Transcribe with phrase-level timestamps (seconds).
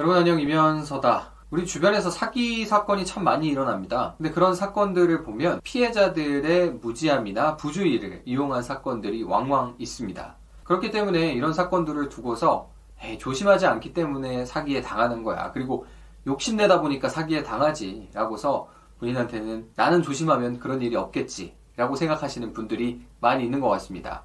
[0.00, 1.30] 여러분 안녕 이면서다.
[1.50, 4.14] 우리 주변에서 사기 사건이 참 많이 일어납니다.
[4.16, 10.36] 근데 그런 사건들을 보면 피해자들의 무지함이나 부주의를 이용한 사건들이 왕왕 있습니다.
[10.64, 12.70] 그렇기 때문에 이런 사건들을 두고서
[13.02, 15.52] 에이, 조심하지 않기 때문에 사기에 당하는 거야.
[15.52, 15.84] 그리고
[16.26, 18.08] 욕심내다 보니까 사기에 당하지.
[18.14, 18.70] 라고서
[19.00, 21.54] 본인한테는 나는 조심하면 그런 일이 없겠지.
[21.76, 24.22] 라고 생각하시는 분들이 많이 있는 것 같습니다.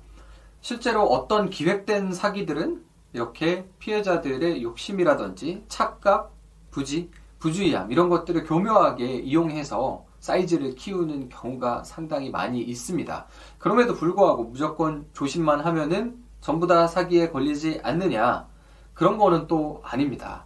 [0.61, 6.33] 실제로 어떤 기획된 사기들은 이렇게 피해자들의 욕심이라든지 착각,
[6.69, 7.09] 부지,
[7.39, 13.25] 부주의함 이런 것들을 교묘하게 이용해서 사이즈를 키우는 경우가 상당히 많이 있습니다.
[13.57, 18.47] 그럼에도 불구하고 무조건 조심만 하면은 전부 다 사기에 걸리지 않느냐?
[18.93, 20.45] 그런 거는 또 아닙니다.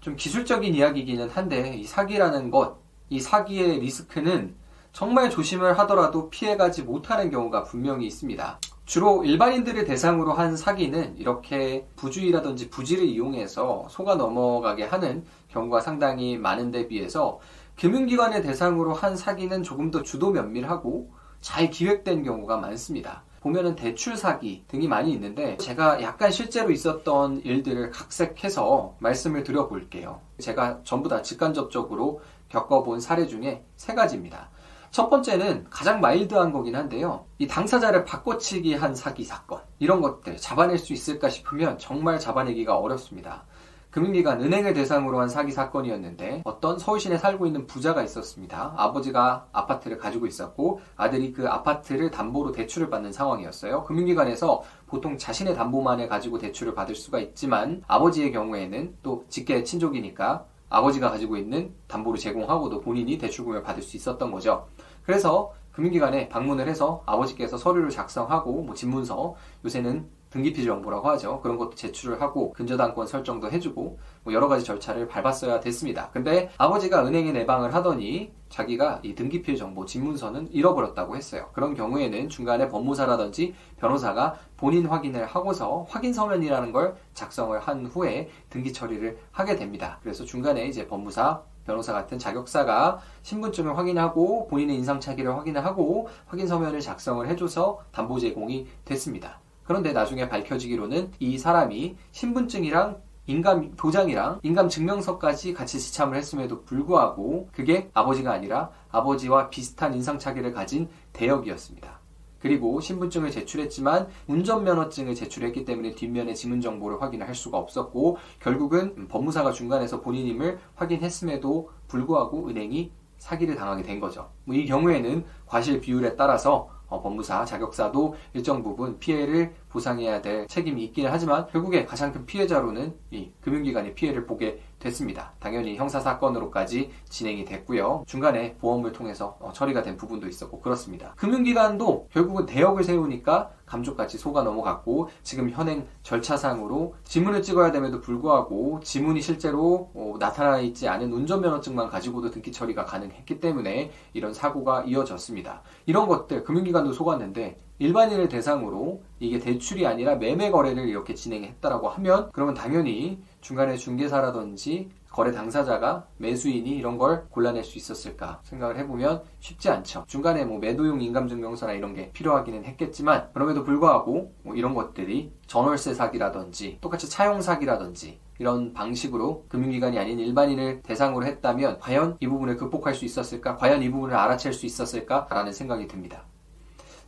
[0.00, 2.76] 좀 기술적인 이야기이기는 한데 이 사기라는 것,
[3.08, 4.54] 이 사기의 리스크는
[4.92, 8.58] 정말 조심을 하더라도 피해가지 못하는 경우가 분명히 있습니다.
[8.84, 16.88] 주로 일반인들을 대상으로 한 사기는 이렇게 부주의라든지 부지를 이용해서 속아 넘어가게 하는 경우가 상당히 많은데
[16.88, 17.38] 비해서
[17.76, 23.22] 금융기관을 대상으로 한 사기는 조금 더 주도 면밀하고 잘 기획된 경우가 많습니다.
[23.40, 30.20] 보면은 대출 사기 등이 많이 있는데 제가 약간 실제로 있었던 일들을 각색해서 말씀을 드려볼게요.
[30.38, 32.20] 제가 전부 다 직간접적으로
[32.50, 34.50] 겪어본 사례 중에 세 가지입니다.
[34.92, 37.24] 첫 번째는 가장 마일드한 거긴 한데요.
[37.38, 39.62] 이 당사자를 바꿔치기 한 사기 사건.
[39.78, 43.44] 이런 것들 잡아낼 수 있을까 싶으면 정말 잡아내기가 어렵습니다.
[43.90, 48.74] 금융기관 은행을 대상으로 한 사기 사건이었는데 어떤 서울시내 살고 있는 부자가 있었습니다.
[48.76, 53.84] 아버지가 아파트를 가지고 있었고 아들이 그 아파트를 담보로 대출을 받는 상황이었어요.
[53.84, 61.10] 금융기관에서 보통 자신의 담보만을 가지고 대출을 받을 수가 있지만 아버지의 경우에는 또 직계 친족이니까 아버지가
[61.10, 64.66] 가지고 있는 담보를 제공하고도 본인이 대출금을 받을 수 있었던 거죠.
[65.04, 71.40] 그래서 금융기관에 방문을 해서 아버지께서 서류를 작성하고 뭐 집문서 요새는 등기피 정보라고 하죠.
[71.40, 76.10] 그런 것도 제출을 하고 근저당권 설정도 해주고 뭐 여러 가지 절차를 밟았어야 됐습니다.
[76.10, 81.48] 근데 아버지가 은행에 내방을 하더니 자기가 이 등기필 정보, 집문서는 잃어버렸다고 했어요.
[81.52, 88.72] 그런 경우에는 중간에 법무사라든지 변호사가 본인 확인을 하고서 확인 서면이라는 걸 작성을 한 후에 등기
[88.72, 89.98] 처리를 하게 됩니다.
[90.02, 97.26] 그래서 중간에 이제 법무사, 변호사 같은 자격사가 신분증을 확인하고 본인의 인상착의를 확인하고 확인 서면을 작성을
[97.28, 99.40] 해줘서 담보 제공이 됐습니다.
[99.64, 107.88] 그런데 나중에 밝혀지기로는 이 사람이 신분증이랑 인감 도장이랑 인감 증명서까지 같이 지참을 했음에도 불구하고 그게
[107.94, 112.02] 아버지가 아니라 아버지와 비슷한 인상착의를 가진 대역이었습니다.
[112.40, 120.00] 그리고 신분증을 제출했지만 운전면허증을 제출했기 때문에 뒷면의 지문 정보를 확인할 수가 없었고 결국은 법무사가 중간에서
[120.00, 124.32] 본인임을 확인했음에도 불구하고 은행이 사기를 당하게 된 거죠.
[124.46, 131.10] 뭐이 경우에는 과실 비율에 따라서 어, 법무사 자격사도 일정 부분 피해를 보상해야 될 책임이 있기는
[131.10, 135.32] 하지만 결국에 가장 큰 피해자로는 이 금융기관이 피해를 보게 됐습니다.
[135.38, 138.04] 당연히 형사사건으로까지 진행이 됐고요.
[138.06, 141.14] 중간에 보험을 통해서 어, 처리가 된 부분도 있었고 그렇습니다.
[141.16, 149.22] 금융기관도 결국은 대역을 세우니까 감쪽같이 속아 넘어갔고 지금 현행 절차상으로 지문을 찍어야 됨에도 불구하고 지문이
[149.22, 155.62] 실제로 어, 나타나 있지 않은 운전면허증만 가지고도 등기 처리가 가능했기 때문에 이런 사고가 이어졌습니다.
[155.86, 162.54] 이런 것들 금융기관도 속았는데 일반인을 대상으로 이게 대출이 아니라 매매 거래를 이렇게 진행했다라고 하면 그러면
[162.54, 170.04] 당연히 중간에 중개사라든지 거래 당사자가 매수인이 이런 걸 골라낼 수 있었을까 생각을 해보면 쉽지 않죠.
[170.06, 176.78] 중간에 뭐 매도용 인감증명서나 이런 게 필요하기는 했겠지만 그럼에도 불구하고 뭐 이런 것들이 전월세 사기라든지
[176.80, 183.04] 똑같이 차용 사기라든지 이런 방식으로 금융기관이 아닌 일반인을 대상으로 했다면 과연 이 부분을 극복할 수
[183.04, 183.56] 있었을까?
[183.56, 185.26] 과연 이 부분을 알아챌 수 있었을까?
[185.30, 186.24] 라는 생각이 듭니다.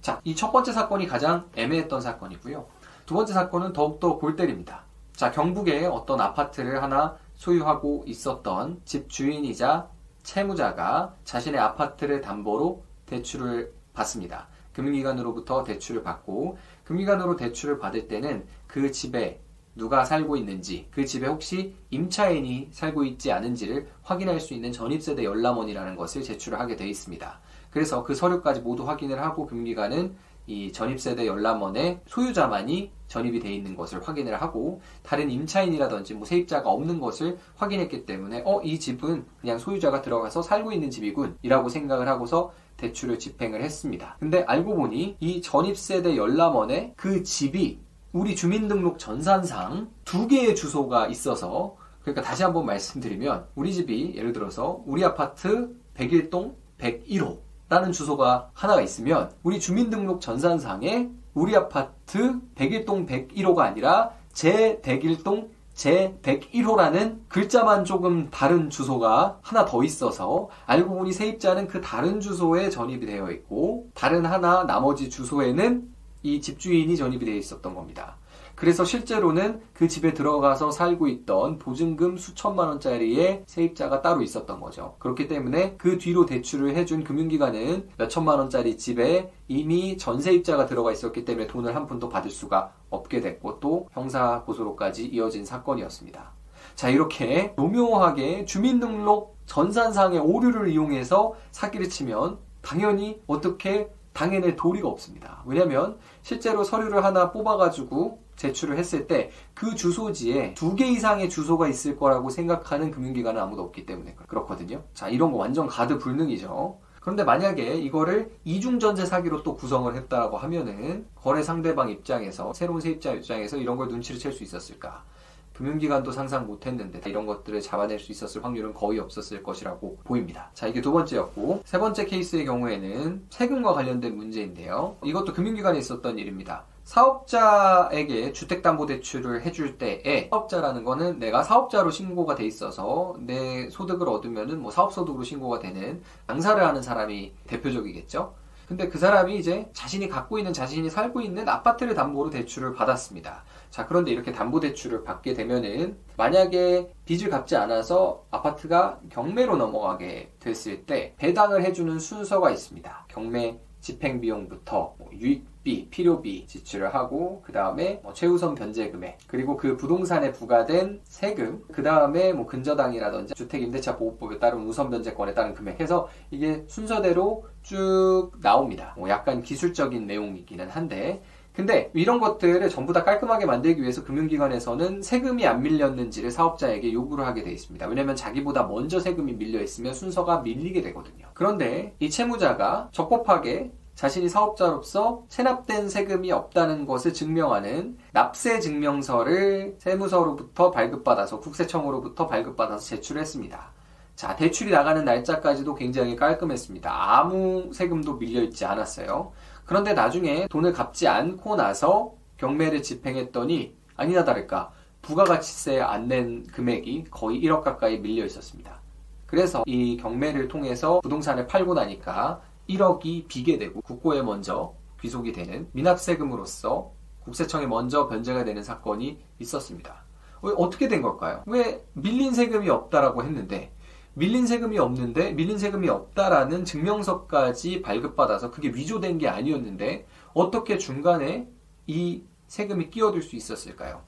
[0.05, 2.67] 자, 이 첫 번째 사건이 가장 애매했던 사건이고요.
[3.07, 4.85] 두 번째 사건은 더욱더 골 때립니다.
[5.17, 9.89] 자, 경북에 어떤 아파트를 하나 소유하고 있었던 집 주인이자
[10.23, 14.49] 채무자가 자신의 아파트를 담보로 대출을 받습니다.
[14.75, 19.41] 금융기관으로부터 대출을 받고 금융기관으로 대출을 받을 때는 그 집에
[19.75, 25.97] 누가 살고 있는지, 그 집에 혹시 임차인이 살고 있지 않은지를 확인할 수 있는 전입세대 열람원이라는
[25.97, 27.41] 것을 제출을 하게 되어 있습니다.
[27.75, 30.15] 그래서 그 서류까지 모두 확인을 하고 금융기관은
[30.47, 37.01] 이 전입세대 열람원의 소유자만이 전입이 되어 있는 것을 확인을 하고 다른 임차인이라든지 뭐 세입자가 없는
[37.01, 43.19] 것을 확인했기 때문에 어 이 집은 그냥 소유자가 들어가서 살고 있는 집이군이라고 생각을 하고서 대출을
[43.19, 44.19] 집행을 했습니다.
[44.21, 47.81] 근데 알고 보니 이 전입세대 열람원의 그 집이
[48.13, 54.81] 우리 주민등록 전산상 두 개의 주소가 있어서 그러니까 다시 한번 말씀드리면 우리 집이 예를 들어서
[54.87, 63.61] 우리 아파트 101동 101호 라는 주소가 하나가 있으면 우리 주민등록 전산상에 우리 아파트 101동 101호가
[63.61, 71.67] 아니라 제 101동 제 101호라는 글자만 조금 다른 주소가 하나 더 있어서 알고 보니 세입자는
[71.67, 77.75] 그 다른 주소에 전입이 되어 있고 다른 하나 나머지 주소에는 이 집주인이 전입이 되어 있었던
[77.75, 78.17] 겁니다.
[78.55, 84.97] 그래서 실제로는 그 집에 들어가서 살고 있던 보증금 수천만 원짜리의 세입자가 따로 있었던 거죠.
[84.99, 91.47] 그렇기 때문에 그 뒤로 대출을 해준 금융기관은 몇천만 원짜리 집에 이미 전세입자가 들어가 있었기 때문에
[91.47, 96.33] 돈을 한 푼도 받을 수가 없게 됐고 또 형사 고소로까지 이어진 사건이었습니다.
[96.75, 105.43] 자, 이렇게 노묘하게 주민등록 전산상의 오류를 이용해서 사기를 치면 당연히 어떻게 당해낼 도리가 없습니다.
[105.45, 111.97] 왜냐하면 실제로 서류를 하나 뽑아가지고 제출을 했을 때 그 주소지에 두 개 이상의 주소가 있을
[111.97, 114.83] 거라고 생각하는 금융기관은 아무도 없기 때문에 그렇거든요.
[114.95, 116.79] 자, 이런 거 완전 가드 불능이죠.
[117.01, 123.57] 그런데 만약에 이거를 이중전세 사기로 또 구성을 했다라고 하면은 거래 상대방 입장에서 새로운 세입자 입장에서
[123.59, 125.05] 이런 걸 눈치를 챌 수 있었을까?
[125.53, 130.51] 금융기관도 상상 못했는데 이런 것들을 잡아낼 수 있었을 확률은 거의 없었을 것이라고 보입니다.
[130.55, 134.97] 자, 이게 두 번째였고 세 번째 케이스의 경우에는 세금과 관련된 문제인데요.
[135.05, 136.65] 이것도 금융기관에 있었던 일입니다.
[136.85, 144.71] 사업자에게 주택담보대출을 해줄 때에 사업자라는 거는 내가 사업자로 신고가 돼 있어서 내 소득을 얻으면은 뭐
[144.71, 148.35] 사업소득으로 신고가 되는 당사를 하는 사람이 대표적이겠죠.
[148.69, 153.45] 근데 그 사람이 이제 자신이 갖고 있는 자신이 살고 있는 아파트를 담보로 대출을 받았습니다.
[153.71, 160.87] 자, 그런데 이렇게 담보 대출을 받게 되면은 만약에 빚을 갚지 않아서 아파트가 경매로 넘어가게 됐을
[160.87, 163.07] 때 배당을 해주는 순서가 있습니다.
[163.09, 169.19] 경매 집행 비용부터 뭐 유익 비, 필요비 지출을 하고 그 다음에 뭐 최우선 변제 금액
[169.27, 175.55] 그리고 그 부동산에 부과된 세금 그 다음에 뭐 근저당이라든지 주택임대차 보호법에 따른 우선 변제권에 따른
[175.55, 178.95] 금액 해서 이게 순서대로 쭉 나옵니다.
[178.99, 181.23] 뭐 약간 기술적인 내용이기는 한데
[181.55, 187.45] 근데 이런 것들을 전부 다 깔끔하게 만들기 위해서 금융기관에서는 세금이 안 밀렸는지를 사업자에게 요구를 하게
[187.45, 187.87] 돼 있습니다.
[187.87, 191.29] 왜냐면 자기보다 먼저 세금이 밀려 있으면 순서가 밀리게 되거든요.
[191.33, 201.41] 그런데 이 채무자가 적법하게 자신이 사업자로서 체납된 세금이 없다는 것을 증명하는 납세 증명서를 세무서로부터 발급받아서
[201.41, 203.73] 국세청으로부터 발급받아서 제출했습니다.
[204.17, 206.91] 자, 대출이 나가는 날짜까지도 굉장히 깔끔했습니다.
[207.19, 209.33] 아무 세금도 밀려있지 않았어요.
[209.65, 217.41] 그런데 나중에 돈을 갚지 않고 나서 경매를 집행했더니 아니나 다를까 부가가치세 안 낸 금액이 거의
[217.43, 218.81] 1억 가까이 밀려 있었습니다.
[219.27, 226.93] 그래서 이 경매를 통해서 부동산을 팔고 나니까 1억이 비게 되고 국고에 먼저 귀속이 되는 미납세금으로서
[227.21, 230.05] 국세청에 먼저 변제가 되는 사건이 있었습니다.
[230.43, 231.43] 어떻게 된 걸까요?
[231.47, 233.73] 왜 밀린 세금이 없다라고 했는데
[234.15, 241.49] 밀린 세금이 없는데 밀린 세금이 없다라는 증명서까지 발급받아서 그게 위조된 게 아니었는데 어떻게 중간에
[241.87, 244.03] 이 세금이 끼어들 수 있었을까요?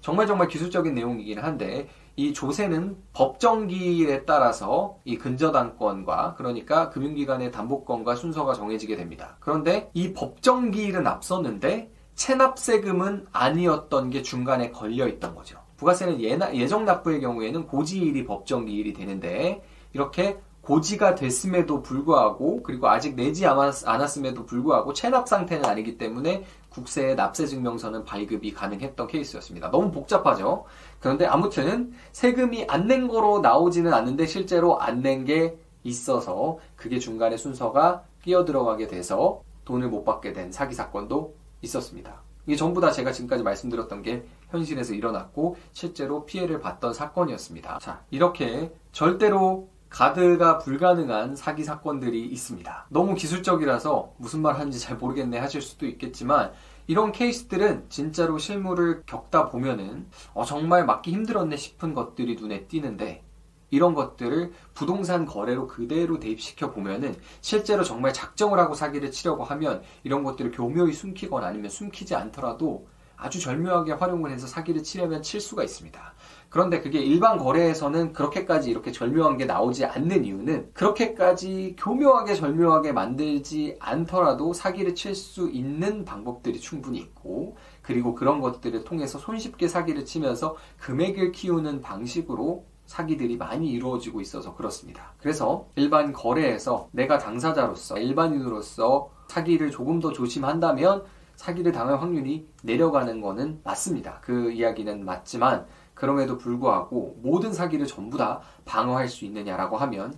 [0.00, 1.88] 정말 정말 기술적인 내용이긴 한데
[2.18, 9.36] 이 조세는 법정기일에 따라서 이 근저당권과 그러니까 금융기관의 담보권과 순서가 정해지게 됩니다.
[9.38, 15.60] 그런데 이 법정기일은 앞섰는데 체납세금은 아니었던 게 중간에 걸려 있던 거죠.
[15.76, 19.62] 부가세는 예정 납부의 경우에는 고지일이 법정기일이 되는데
[19.92, 20.38] 이렇게
[20.68, 28.04] 고지가 됐음에도 불구하고 그리고 아직 내지 않았음에도 불구하고 체납 상태는 아니기 때문에 국세의 납세 증명서는
[28.04, 29.70] 발급이 가능했던 케이스였습니다.
[29.70, 30.66] 너무 복잡하죠.
[31.00, 37.38] 그런데 아무튼 세금이 안 낸 거로 나오지는 않는데 실제로 안 낸 게 있어서 그게 중간에
[37.38, 42.20] 순서가 끼어 들어가게 돼서 돈을 못 받게 된 사기 사건도 있었습니다.
[42.46, 47.78] 이게 전부 다 제가 지금까지 말씀드렸던 게 현실에서 일어났고 실제로 피해를 봤던 사건이었습니다.
[47.80, 52.86] 자, 이렇게 절대로 가드가 불가능한 사기 사건들이 있습니다.
[52.90, 56.52] 너무 기술적이라서 무슨 말 하는지 잘 모르겠네 하실 수도 있겠지만
[56.86, 63.22] 이런 케이스들은 진짜로 실물을 겪다 보면은 어, 정말 막기 힘들었네 싶은 것들이 눈에 띄는데
[63.70, 70.22] 이런 것들을 부동산 거래로 그대로 대입시켜 보면은 실제로 정말 작정을 하고 사기를 치려고 하면 이런
[70.22, 72.86] 것들을 교묘히 숨기거나 아니면 숨기지 않더라도
[73.18, 76.14] 아주 절묘하게 활용을 해서 사기를 치려면 칠 수가 있습니다.
[76.48, 83.76] 그런데 그게 일반 거래에서는 그렇게까지 이렇게 절묘한 게 나오지 않는 이유는 그렇게까지 교묘하게 절묘하게 만들지
[83.80, 90.56] 않더라도 사기를 칠 수 있는 방법들이 충분히 있고 그리고 그런 것들을 통해서 손쉽게 사기를 치면서
[90.78, 95.14] 금액을 키우는 방식으로 사기들이 많이 이루어지고 있어서 그렇습니다.
[95.18, 101.04] 그래서 일반 거래에서 내가 당사자로서 일반인으로서 사기를 조금 더 조심한다면
[101.38, 104.18] 사기를 당할 확률이 내려가는 거는 맞습니다.
[104.20, 110.14] 그 이야기는 맞지만 그럼에도 불구하고 모든 사기를 전부 다 방어할 수 있느냐라고 하면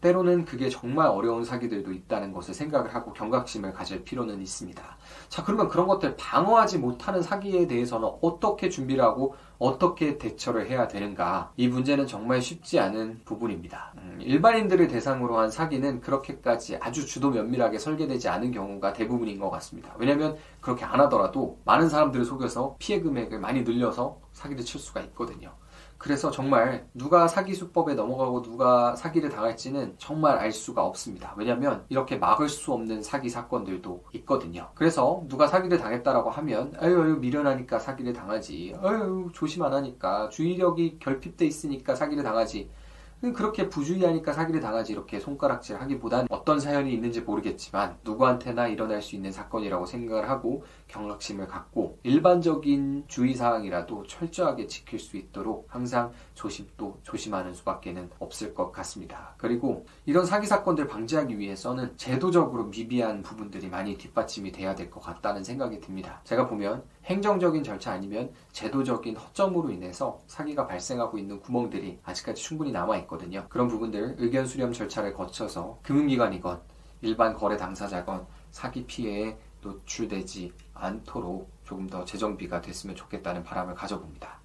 [0.00, 4.82] 때로는 그게 정말 어려운 사기들도 있다는 것을 생각을 하고 경각심을 가질 필요는 있습니다.
[5.28, 11.52] 자, 그러면 그런 것들 방어하지 못하는 사기에 대해서는 어떻게 준비를 하고 어떻게 대처를 해야 되는가?
[11.56, 13.92] 이 문제는 정말 쉽지 않은 부분입니다.
[13.96, 19.94] 음, 일반인들을 대상으로 한 사기는 그렇게까지 아주 주도 면밀하게 설계되지 않은 경우가 대부분인 것 같습니다.
[19.98, 25.52] 왜냐하면 그렇게 안 하더라도 많은 사람들을 속여서 피해 금액을 많이 늘려서 사기를 칠 수가 있거든요.
[25.98, 31.34] 그래서 정말 누가 사기 수법에 넘어가고 누가 사기를 당할지는 정말 알 수가 없습니다.
[31.36, 34.70] 왜냐하면 이렇게 막을 수 없는 사기 사건들도 있거든요.
[34.74, 38.76] 그래서 누가 사기를 당했다라고 하면 아유, 아유 미련하니까 사기를 당하지.
[38.80, 42.70] 아유 조심 안 하니까 주의력이 결핍돼 있으니까 사기를 당하지.
[43.20, 49.32] 그렇게 부주의하니까 사기를 당하지 이렇게 손가락질 하기보단 어떤 사연이 있는지 모르겠지만 누구한테나 일어날 수 있는
[49.32, 58.10] 사건이라고 생각을 하고 경각심을 갖고 일반적인 주의사항이라도 철저하게 지킬 수 있도록 항상 조심도 조심하는 수밖에는
[58.20, 59.34] 없을 것 같습니다.
[59.36, 65.44] 그리고 이런 사기 사건들 방지하기 위해서는 제도적으로 미비한 부분들이 많이 뒷받침이 돼야 될 것 같다는
[65.44, 66.22] 생각이 듭니다.
[66.24, 72.96] 제가 보면 행정적인 절차 아니면 제도적인 허점으로 인해서 사기가 발생하고 있는 구멍들이 아직까지 충분히 남아
[73.08, 73.46] 있거든요.
[73.48, 76.60] 그런 부분들 의견 수렴 절차를 거쳐서 금융기관이건
[77.02, 84.37] 일반 거래 당사자건 사기 피해에 노출되지 않도록 조금 더 재정비가 됐으면 좋겠다는 바람을 가져봅니다.